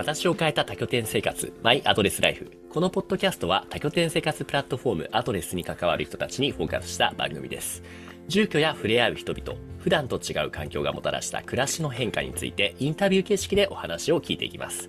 [0.00, 2.50] 私を変えた多拠点生活、マイアドレスライフ。
[2.70, 7.82] このポッドキャストは多拠点生活プラットフォームアドレスに関わる人たちにフォーカスした番組です。
[8.26, 14.88] 住居や触れ合う人々、普段と違う環境がもたらした暮らしの変化についてインタビュー形式でお話を聞いていきます。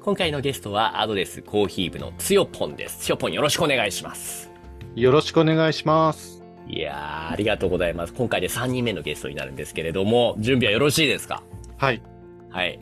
[0.00, 3.04] 今回のゲストはアドレスコーヒー部のつよぽんです。
[3.04, 4.50] つよぽんよろしくお願いします。
[4.96, 6.42] よろしくお願いします。
[6.66, 8.12] いやー、ありがとうございます。
[8.14, 11.44] 今回で3人目のゲストになるんですけれども、準備はよろしいですか？
[11.76, 12.02] はい。
[12.50, 12.80] はい。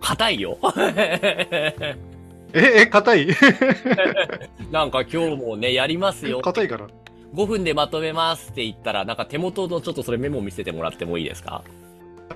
[0.00, 0.58] 硬いよ。
[2.52, 3.28] え、え、硬い？
[4.72, 6.40] なんか今日もね、やりますよ。
[6.40, 6.86] 硬いから。
[7.34, 11.62] 5分でまとめますって言ったら、なんか手元のちょっとそれメモ見せてもらってもいいですか？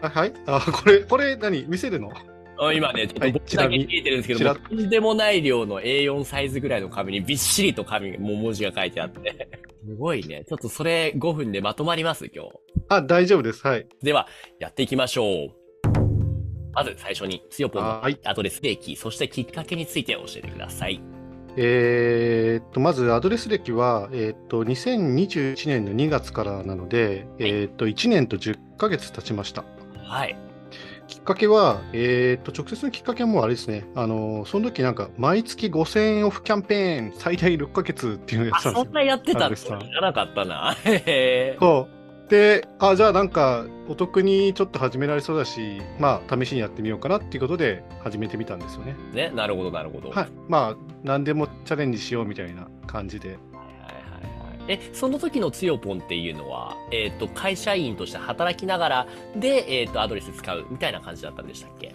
[0.02, 0.32] あはい？
[0.46, 1.64] あ、これ、これ何？
[1.66, 2.12] 見せるの？
[2.56, 9.48] あ今ね、ちょっとはい僕だけ見えてるんですけど、ちらもとんでもない量の A4 サイズぐらいの紙にびっしりと紙、もう文字が書いてあって。
[9.84, 10.44] すごいね。
[10.48, 12.50] ちょっとそれ5分でまとまります、今日。
[12.88, 13.66] あ、大丈夫です。
[13.66, 13.86] はい。
[14.02, 14.28] では、
[14.60, 15.63] やっていきましょう。
[16.74, 21.00] まず最初に、つよぽんのはいアドレス歴、そしてきっかけについて教えてください。
[21.56, 29.64] えーっと、まずアドレス歴は、えーっと、2021年の2月からなので、えーっと、1年と10ヶ月経ちました。
[30.02, 30.36] はい。
[31.06, 33.84] きっかけは、えーっと、直接のきっかけはもうあれですね。
[33.94, 38.92] あの、その時なんか、毎月5000円オフキャンペーン、最大6ヶ月っていうのをやあ、ってたんですよそん。
[38.92, 40.76] なやってたん知らなかったな。
[41.60, 41.93] そう。
[42.28, 48.96] で、あ、じゃあなんか、お得にちょっと始められそうだし、まあ、試しにやってみようかなっていうことで始めてみたんですよね。
[49.12, 50.10] ね、なるほど、なるほど。
[50.10, 50.28] はい。
[50.48, 53.28] まあ、何でもチャレンジしようみたいな感じで。
[53.28, 54.72] はいはいはい。
[54.72, 61.94] え、その時のつよぽんっていうのは、えっ、と、会社員として働きながらで、えっ、と、アドレス使うみたいな感じだったんでしたっけ？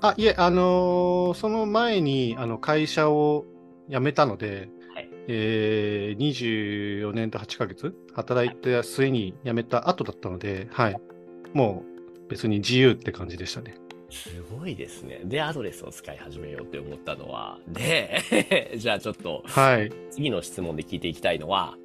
[0.00, 3.44] あ、いえ、あのーその前に、あの、会社を
[3.90, 7.94] 辞めたので、はいえー、24年と8ヶ月？
[8.14, 10.96] 働いて末に辞めた後だったので、はい。
[11.52, 11.84] も
[12.26, 13.76] う別に自由って感じでしたね。
[14.10, 15.22] すごいですね。
[15.24, 19.90] で、アドレスを使い始めようって思ったのは、で、 じゃあちょっと、はい。
[20.10, 21.76] 次の質問で聞いていきたいのは、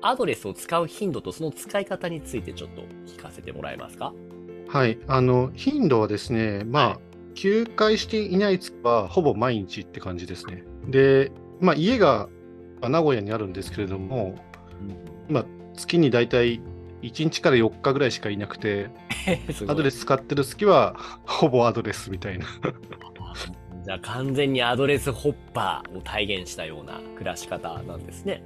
[0.00, 4.14] アドレスを使う頻度とその使い方についてちょっと聞かせてもらえますか？
[4.68, 4.98] はい。
[5.06, 6.98] あの、頻度はですね、まあ、はい
[7.34, 10.64] 休会していない月はほぼ毎日って感じですね。
[10.88, 11.30] で、
[11.60, 12.28] まあ、家が
[12.80, 14.36] まあ名古屋にあるんですけれども、
[15.28, 16.60] まあ、月にだいたい
[17.02, 18.90] 1日から4日ぐらいしかいなくて、
[19.68, 22.46] アドレス使ってる月はほぼアドレスみたいな。
[23.84, 28.42] じゃあ完全にアドレスホッパーを体現したような暮らし方なんですね。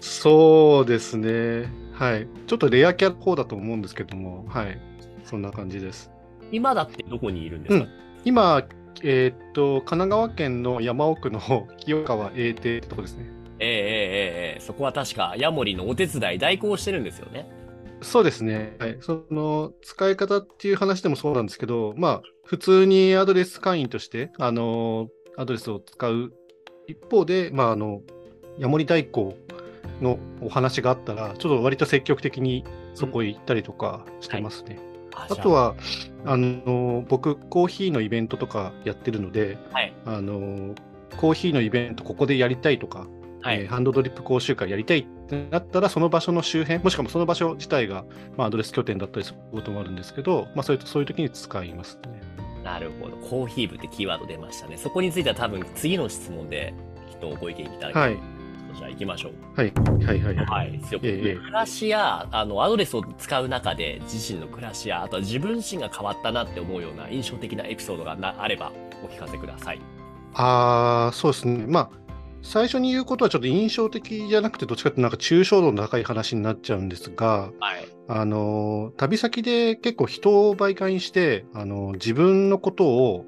[0.00, 1.70] そうですね。
[1.92, 2.28] はい。
[2.46, 4.78] ちょっとレアキャラ方だと思うんですけども、はい。
[5.24, 6.10] そんな感じです。
[6.52, 7.86] 今だってどこにいるんですか、
[8.24, 8.62] 今、
[9.02, 11.40] えーっと、神奈川県の山奥の
[11.80, 13.26] 清川英邸ってとこですね。
[13.58, 17.48] ええええええそこは確かヤモリのお手伝い代行してるんですよね。
[18.02, 18.76] そうですね。
[18.78, 18.98] はい。
[19.00, 26.32] その、使い方っていう話でもそうなんですけど、まあ、普通にアドレス会員として、あの、アドレスを使う
[26.86, 28.02] 一方で、まあ、あの、
[28.58, 29.34] ヤモリ代行
[30.02, 34.78] のお話があったら、ちょっと割と積極的にそこへ行ったりとかしてますね。
[34.78, 35.74] ああと、は、
[36.24, 40.74] あの、僕、コーヒーのイベントとかやってるので、はいあの、
[41.16, 43.06] コーヒーのイベントここでやりたいとか、
[43.42, 48.04] はいえーハンドドリップ講習会やりたいってなったら、その場所の周辺、もしくはその場所自体が、
[48.36, 52.20] まあ、アドレス拠点だったりすることもあるんですけど、まあ、そういうそういう時に使いますね。
[52.64, 53.16] なるほど。
[53.18, 54.78] コーヒー部ってキーワード出ましたね。
[54.78, 56.72] そこについては多分次の質問で
[57.10, 58.16] きっとご意見いただきはい。
[58.74, 59.32] じゃあ行きましょう。
[59.56, 59.72] はい。
[60.04, 60.22] はい。
[60.22, 60.36] はい。
[60.36, 60.46] はい。
[60.46, 60.80] はい。
[60.88, 68.72] 強くええ暮らしや、あの、アドレスを使う中で自身の暮らしや、あとは自分自身が変わったなって思うような印象的なエピソードがなあれば
[69.04, 69.80] お聞かせください。
[70.34, 71.64] ああ、そうですね。
[71.68, 71.90] まあ、
[72.42, 77.88] 最初に言うことはちょっと印象的じゃなくて、どっちかっていうとなんか抽象度の高い話になっちゃうんですが、はい。
[78.06, 83.24] あの、旅先で結構人を媒介にして、あの、自分のことを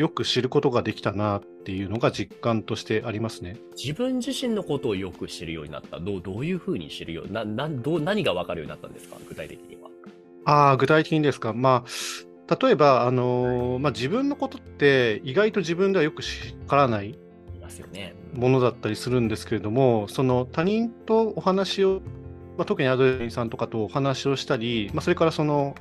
[0.00, 3.58] よく知ることができたなっていうのが実感としてありますね。
[3.76, 6.00] 自分自身のことをよく知るようになった。
[6.00, 9.18] どう、どういうふうに知るような、な、どう、何がわかるようになったんですか？
[9.28, 9.90] 具体的には。
[10.46, 11.52] ああ、具体的にですか？
[11.52, 11.84] ま
[12.48, 17.18] あ、例えば、あのまあ、自分のことって意外と自分ではよく知らない。
[18.32, 22.00] ものだったりするんですけれども、その他人とお話を、
[22.56, 25.74] まあ、特にアドレスさんとかとお話をしたり、まあ、それからその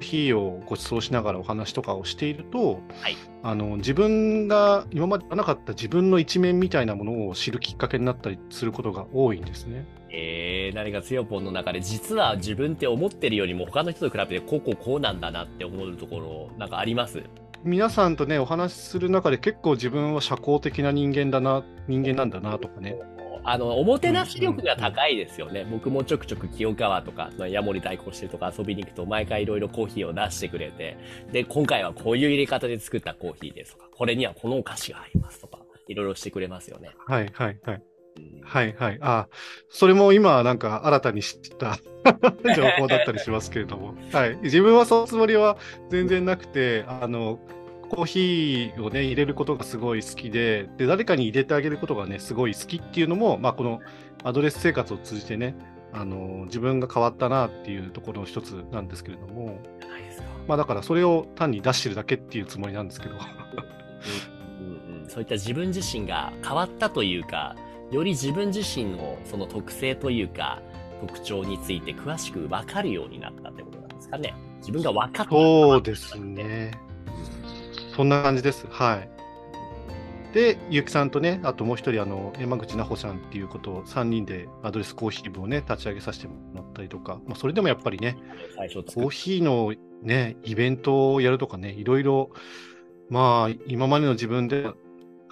[0.00, 3.16] ヒーをご馳走しながらお話とかをしていると、はい。
[3.42, 9.86] あの自分が今までなかった自分の一面みたいなものを知るきっかけになったりすることが多いんですね。
[10.10, 17.22] えー、何かつよぽんの中で実は自分って思ってるよりも他の人と比べてこうこうこうなんだなって思うところなんかあります？
[17.64, 22.96] 皆さんとね、お話しする中で結構自分は社交的な人間だな、人間なんだなとかね、
[23.48, 25.64] あの、おもてなし力が高いですよね。
[25.70, 30.96] 僕もちょくちょく清川とか、ヤモリ対抗してるとか遊びに行くと毎回いろいろコーヒーを出してくれて、
[31.30, 36.90] で、今回はこういう入れ方で作ったコーヒーですとか、これにはこのお菓子がありますとか、いろいろしてくれますよね。
[37.06, 37.82] はいはいはい。
[38.42, 38.98] はいはい。
[39.00, 39.28] あ、
[39.68, 41.78] それも今なんか新たに知った
[42.56, 43.94] 情報だったりしますけれども。
[44.12, 44.36] はい。
[44.42, 45.56] 自分はそのつもりは
[45.90, 47.38] 全然なくて、あの、
[47.88, 53.80] コーヒーをね、入れることがすごい好きで、で、誰かに入れてあげることがね、すごい好きっていうのも、まあ、この
[54.24, 55.54] アドレス生活を通じてね、
[55.92, 59.60] あの、自分が変わったなっていうところの一つなんですけれども、
[60.46, 63.14] まあ、だからそれを単に出してるだけっていうつもりなんですけど。
[63.14, 67.56] うんうん、そういった自分自身が変わったというか、
[67.90, 70.62] より自分自身のその特性というか、
[71.00, 74.34] 特徴について詳しく分かるようになったってことなんですかね。
[74.58, 75.30] 自分が分かった。
[75.30, 76.72] そうですね。
[77.96, 78.66] そんな感じです。
[78.68, 79.08] はい。
[80.34, 88.18] で、ゆきさんとね、あともう一人、あの、山口奈穂さんっていうことを3人でアドレスコーヒー部をね、立ち上げさせてもらったりとか、まあ、それでもやっぱりね、
[88.94, 89.72] コーヒーの
[90.02, 92.32] ね、イベントをやるとかね、いろいろ、
[93.08, 94.64] まあ、今までの自分で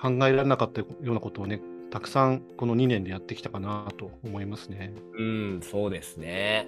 [0.00, 1.60] 考えられなかったようなことをね、
[1.94, 4.92] たくさんこの2年でやってきたかなと思いますね。
[5.16, 6.66] うん、そうですね。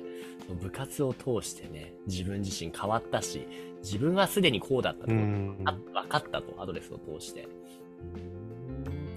[0.62, 3.48] 部活を通してね、自分自身変わったし、
[3.82, 5.64] 自分はすでにこうだったと、分
[6.08, 7.48] かったと、アドレスを通して。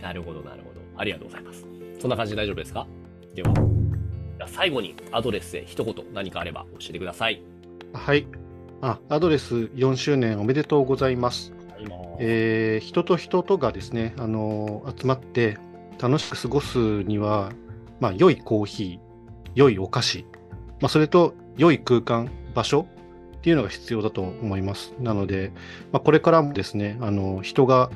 [0.02, 0.82] なるほど、なるほど。
[0.98, 1.68] ありがとうございます。
[2.00, 2.88] そんな感じで大丈夫ですか？
[3.36, 3.54] では、
[4.48, 7.44] 最後にアドレスで一言何かあれば教えてください。
[7.94, 8.26] はい。
[8.82, 11.54] あ、アドレス4周年おめでとうございます。
[12.20, 15.60] えー、人と人とがですね、あのー、集まって、
[16.00, 17.52] 楽しく過ごすには、
[18.00, 20.26] まあ、良いコーヒー、良いお菓子、
[20.80, 22.88] まあ、それと良い空間、場所
[23.38, 24.94] っていうのが必要だと思います。
[25.00, 25.52] なので、
[25.92, 27.90] まあ、これからもですね、あの人が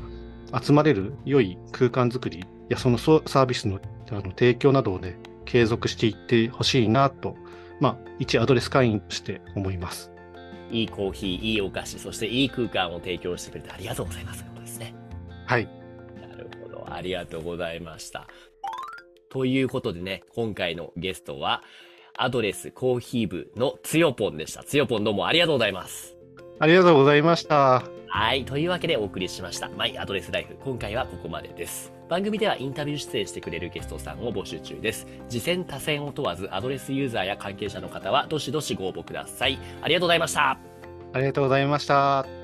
[0.61, 3.79] 集まれる良い空間づくりやそのサービスの
[4.11, 7.35] あの提供などをね、継続していってほしいなと、
[7.79, 10.11] まあ、一アドレス会員として思います。
[10.69, 14.43] いいコーヒー、いいお菓子、そしていい空間を提供してくれてありがとうございます。
[14.63, 14.93] ですね。
[15.45, 15.82] はい。
[16.91, 18.27] ありがとうございました。
[19.29, 21.63] ということでね、今回のゲストは、
[22.15, 24.63] アドレスコーヒー部のつよぽんでした。
[24.63, 26.15] つよぽんどうもありがとうございます。
[26.59, 27.83] ありがとうございました。
[28.07, 28.45] はい。
[28.45, 29.69] というわけでお送りしました。
[29.69, 30.55] マイアドレスライフ。
[30.63, 31.91] 今回はここまでです。
[32.09, 35.07] 番組ではインタビュー出演してくれるゲストさんを募集中です。
[35.27, 39.57] 次戦多戦を問わずアドレスユーザーや関係者の方はどしどしご応募ください。
[39.81, 40.59] ありがとうございました。
[41.13, 42.42] ありがとうございました。